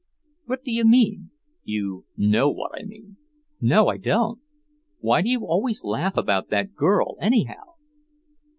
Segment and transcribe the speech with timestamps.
[0.47, 1.29] "What do you mean?"
[1.63, 3.17] "You know what I mean."
[3.61, 4.39] "No, I don't.
[4.97, 7.75] Why do you always laugh about that girl, anyhow?"